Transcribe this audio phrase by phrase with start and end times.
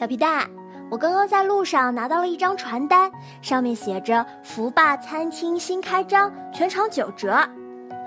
[0.00, 0.48] 小皮蛋，
[0.90, 3.12] 我刚刚在路上拿到了一张传单，
[3.42, 7.32] 上面写着“福霸餐厅新开张，全场九折”。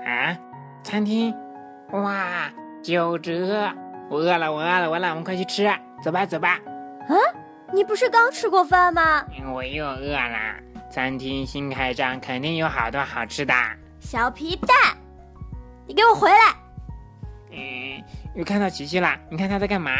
[0.04, 0.36] 啊，
[0.82, 1.32] 餐厅，
[1.92, 2.50] 哇，
[2.82, 3.72] 九折！
[4.10, 5.72] 我饿了，我饿了，我饿了，我们快去吃，
[6.02, 6.58] 走吧，走吧。
[7.06, 7.14] 啊，
[7.72, 9.24] 你不是刚吃过饭吗？
[9.52, 10.36] 我又饿了。
[10.90, 13.54] 餐厅新开张，肯定有好多好吃的。
[14.00, 14.96] 小皮蛋，
[15.86, 16.36] 你给我回来！
[17.52, 18.02] 嗯，
[18.34, 19.92] 又看到琪琪了，你看他在干嘛？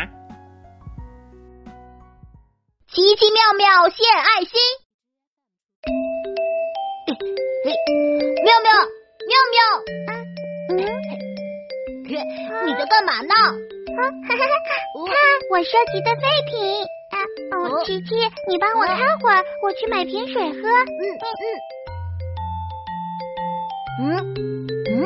[2.94, 4.54] 奇奇妙妙献爱心，
[8.44, 8.70] 妙妙
[9.26, 9.58] 妙妙，
[10.70, 10.78] 嗯，
[12.66, 13.34] 你在干嘛呢？
[13.96, 13.98] 看，
[15.50, 16.54] 我收集的废品。
[17.50, 18.14] 哦，琪琪，
[18.48, 20.68] 你帮我看会儿，我去买瓶水喝。
[23.98, 24.22] 嗯嗯嗯
[24.88, 25.02] 嗯，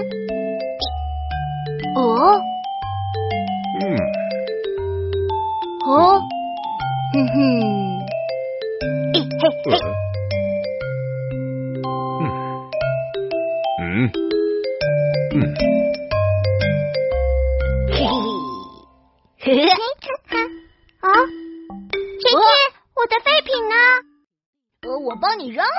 [1.97, 2.39] 哦，
[3.81, 3.97] 嗯，
[5.87, 6.21] 哦，
[7.15, 7.78] 哼哼。
[24.99, 25.71] 我帮你扔了，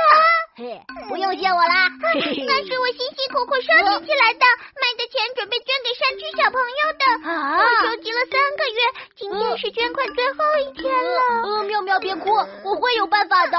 [0.56, 1.90] 嘿，不用谢我啦。
[2.02, 4.46] 那是我辛辛苦苦收集起来的，
[4.76, 7.04] 卖的钱准备捐给山区小朋友的。
[7.30, 8.80] 啊，我收集了三个月，
[9.16, 11.20] 今天是捐款最后一天了。
[11.44, 12.30] 呃，妙妙别哭，
[12.64, 13.58] 我会有办法的。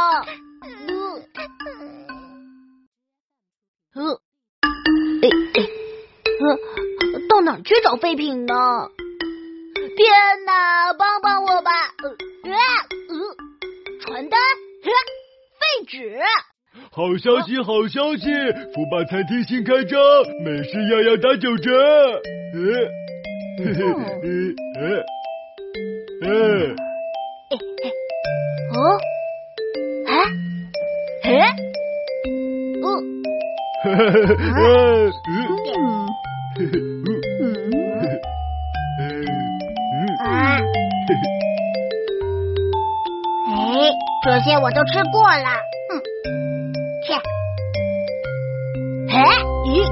[3.95, 4.03] 呃，
[5.23, 5.29] 哎哎，
[6.41, 8.55] 呃，到哪去找废品呢？
[9.97, 11.71] 天哪，帮帮我吧！
[12.03, 12.17] 呃，呃，
[15.91, 16.19] 废纸。
[16.93, 18.31] 好消息，好消息！
[18.73, 19.99] 福霸餐厅新开张，
[20.45, 21.71] 美食样样打九折。
[22.55, 22.63] 嗯，
[23.59, 23.81] 嘿嘿，
[24.25, 24.55] 嗯，
[26.23, 26.29] 嗯，
[28.73, 28.79] 哦，
[30.07, 30.11] 哎，
[31.25, 31.29] 哎，
[32.83, 32.87] 哦。
[33.83, 34.13] 哈哈哈！
[36.59, 36.77] 嗯嗯
[37.41, 37.43] 嗯
[40.21, 40.29] 啊！
[43.49, 43.51] 哎，
[44.25, 45.70] 这些我都吃过了。
[49.65, 49.85] 咦，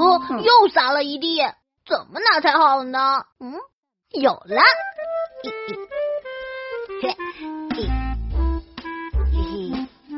[0.00, 1.40] 哦，又撒了一地，
[1.86, 3.24] 怎么拿才好呢？
[3.40, 3.54] 嗯，
[4.10, 4.62] 有了。
[7.02, 7.16] 嘿，
[7.72, 7.86] 嘿，
[9.32, 9.36] 嘿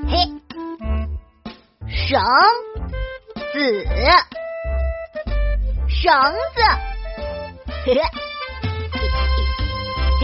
[0.08, 0.14] 嘿，
[1.88, 2.20] 绳。
[3.50, 3.84] 子
[5.88, 6.12] 绳
[6.54, 6.60] 子，
[7.84, 8.00] 嘿嘿
[10.20, 10.22] 嘿嘿，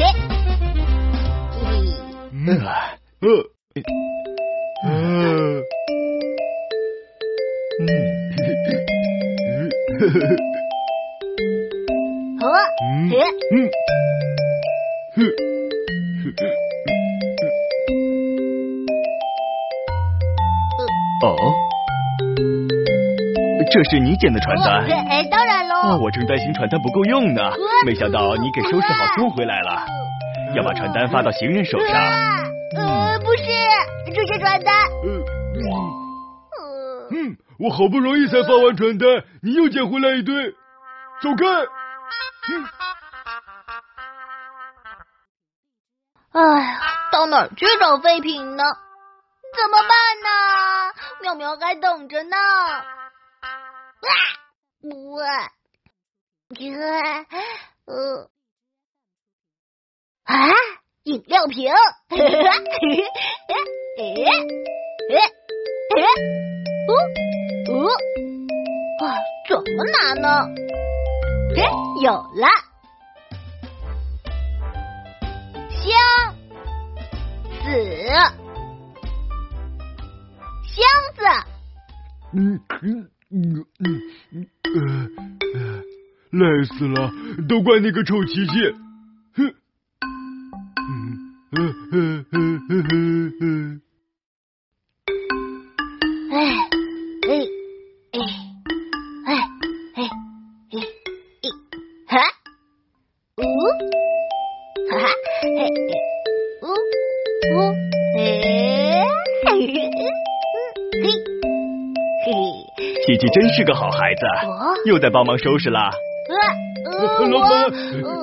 [2.33, 3.27] 嗯呃
[10.05, 10.11] 嗯
[12.41, 12.55] 呵呵呵，呵
[13.11, 13.17] 嘿
[13.47, 13.57] 嗯
[15.15, 16.37] 哼
[21.23, 21.27] 哦。
[23.73, 24.85] 这是你捡的传单？
[25.09, 25.99] 哎，当然喽。
[25.99, 27.41] 我正担心传单不够用呢，
[27.87, 29.87] 没想到你给收拾好送回来了。
[30.55, 31.89] 要把传单发到行人手上。
[32.77, 33.45] 呃，不是，
[34.13, 34.75] 这是传单。
[37.59, 40.51] 我好不容易才发完传单，你又捡回来一堆，
[41.23, 41.47] 走开。
[46.33, 46.81] 哎呀，
[47.13, 48.65] 到哪去找废品呢？
[49.57, 50.29] 怎么办呢？
[51.23, 52.37] 妙妙还等着呢。
[54.01, 54.11] 哇！
[55.17, 55.51] 哇！
[57.87, 58.29] 呃，
[60.25, 60.35] 啊！
[61.05, 61.73] 饮料瓶！
[61.73, 62.27] 哎哎
[65.11, 65.19] 哎！
[66.87, 66.93] 哦哦！
[67.87, 69.05] 啊，
[69.49, 70.29] 怎么拿呢？
[71.57, 71.59] 哎，
[72.03, 72.49] 有了！
[75.71, 75.91] 箱
[77.63, 77.67] 子，
[80.65, 80.77] 箱
[81.15, 81.19] 子。
[82.33, 83.11] 嗯嗯。
[83.37, 84.01] 嗯嗯
[84.31, 85.19] 嗯
[85.55, 85.83] 呃，
[86.31, 87.11] 累死了，
[87.49, 88.53] 都怪那个臭琪琪，
[89.35, 89.53] 哼，
[90.79, 93.81] 嗯嗯嗯嗯嗯嗯，
[96.31, 96.84] 哎哎
[113.25, 114.27] 琪琪真是个好孩子，
[114.85, 115.91] 又在帮忙收拾啦。
[117.31, 117.73] 老板，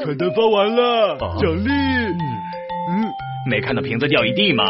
[0.04, 1.70] 传单发完了，奖励。
[2.90, 3.10] 嗯，
[3.50, 4.64] 没看到瓶子掉一地吗？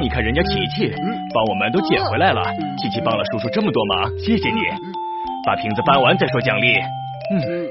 [0.00, 0.90] 你看人家琪琪
[1.34, 2.42] 帮我们都捡回来了。
[2.78, 4.60] 琪琪帮了叔叔这么多忙，谢谢你。
[5.44, 6.74] 把瓶子搬完再说奖励。
[7.32, 7.68] 嗯。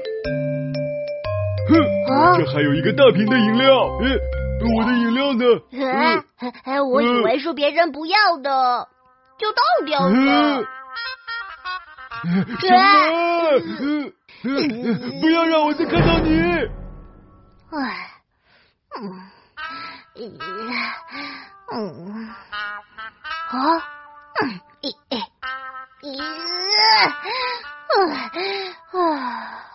[1.68, 3.88] 哼，这还有一个大瓶的饮料。
[3.88, 5.44] 我的饮料呢？
[6.64, 8.86] 哎，我以为是别人不要的，
[9.38, 10.62] 就倒掉了。
[12.60, 14.10] 什么？
[15.20, 16.30] 不要让我再看到你！
[17.70, 18.10] 哎，
[19.00, 19.30] 嗯，
[21.72, 22.28] 嗯，
[23.48, 23.58] 啊，
[24.42, 24.92] 嗯，咦，
[26.02, 26.06] 咦，
[28.92, 29.65] 啊，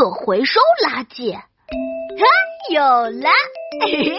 [0.00, 1.44] 可回收垃圾，啊，
[2.72, 3.28] 有了，
[3.84, 4.18] 嘿嘿。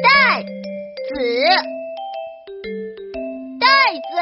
[0.00, 0.46] 袋子，
[3.58, 3.66] 袋
[3.98, 4.14] 子，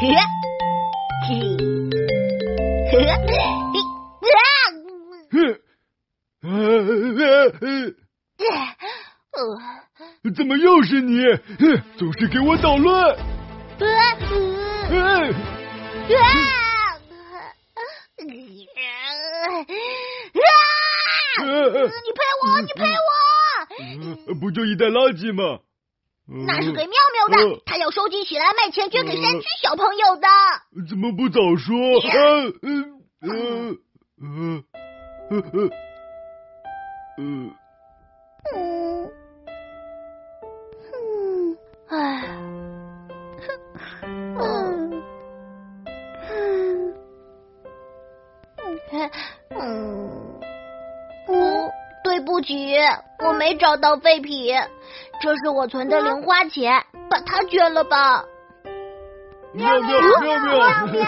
[0.00, 0.02] 嘿，
[1.28, 1.30] 嘿，
[2.90, 2.92] 嘿，
[5.30, 5.38] 哼，
[10.34, 11.80] 怎么又是你？
[11.98, 13.16] 总是给我捣乱！
[16.06, 16.14] 你
[22.14, 22.60] 赔我！
[22.60, 22.84] 你赔
[24.28, 24.34] 我！
[24.40, 25.60] 不就一袋垃圾吗？
[26.26, 26.92] 那是给妙
[27.28, 30.28] 妙的，他要收集起来卖钱，捐给山区小朋友的。
[30.88, 31.74] 怎么不早说？
[32.62, 33.78] 嗯嗯
[34.20, 34.64] 嗯
[35.30, 35.70] 嗯
[37.18, 37.54] 嗯
[41.90, 42.22] 嗯
[44.38, 45.02] 嗯
[46.30, 46.92] 嗯，
[48.92, 49.10] 哎，
[49.50, 50.40] 嗯嗯
[51.28, 51.70] 嗯。
[52.04, 52.76] 对不起，
[53.26, 54.54] 我没找到废品，
[55.20, 58.24] 这是我存的零花钱，把它捐了吧。
[59.52, 60.38] 妙妙妙
[60.86, 61.02] 妙！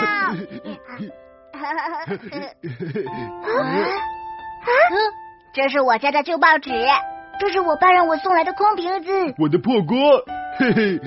[5.54, 6.70] 这是我家的旧报纸，
[7.40, 9.96] 这是我爸让我送来的空瓶子，我的破锅。
[10.60, 11.00] 嘿嘿。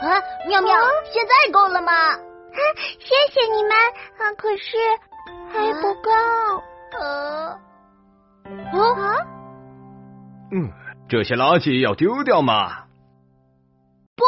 [0.00, 0.74] 啊，妙妙，
[1.12, 1.92] 现在够了吗？
[1.92, 2.18] 啊
[2.98, 3.72] 谢谢你们，
[4.18, 4.76] 啊，可是
[5.52, 6.10] 还不够。
[6.98, 7.58] 呃。
[8.44, 9.26] 啊！
[10.52, 10.70] 嗯，
[11.08, 12.84] 这些垃圾要丢掉吗？
[14.16, 14.22] 不，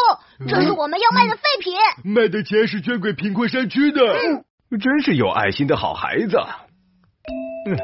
[0.48, 1.74] 这是我们要卖的废品。
[2.04, 4.00] 卖的钱是捐给贫困山区的。
[4.80, 6.36] 真是有爱心的好孩子。
[7.68, 7.76] 嗯，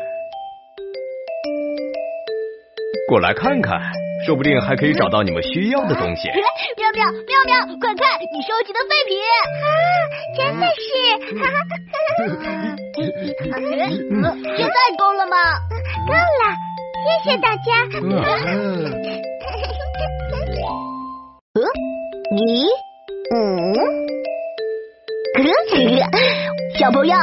[3.09, 3.81] 过来看看，
[4.27, 6.29] 说不定还可以找到你们需要的东西。
[6.29, 6.37] 妙
[6.93, 9.23] 妙妙妙，快看，你收集的废品啊！
[10.37, 10.83] 真的是。
[11.39, 12.13] 哈哈哈哈哈
[14.57, 15.37] 现在够了吗？
[16.07, 16.19] 够了，
[17.03, 17.67] 谢谢大家。
[18.01, 18.03] 嗯，
[22.37, 22.67] 你，
[23.35, 23.37] 嗯，
[26.79, 27.17] 小朋友，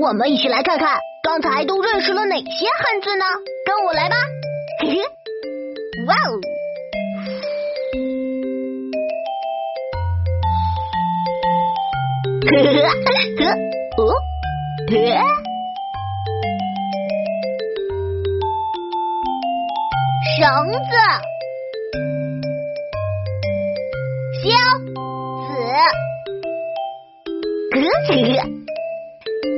[0.00, 3.24] 我们一起来看看刚才都认识了哪些汉字呢？
[3.66, 4.16] 跟我来吧。
[6.06, 6.40] 哇哦！
[12.46, 12.52] 呵
[13.38, 13.44] 呵
[13.98, 14.00] 哦，
[14.88, 14.92] 呵。
[20.38, 20.42] 绳
[20.72, 20.92] 子，
[24.42, 24.48] 箱
[25.46, 25.50] 子，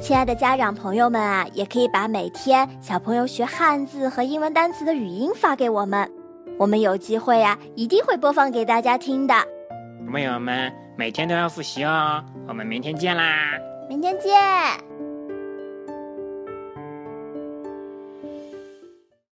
[0.00, 6.10] 亲爱的家长朋友们啊，也可以把每天小朋友学汉字和英文单词的语音发给我们，
[6.58, 9.34] 我们有机会啊，一定会播放给大家听的。
[10.14, 12.24] 朋友们，每天都要复习哦。
[12.46, 13.58] 我们明天见啦！
[13.88, 14.30] 明天见。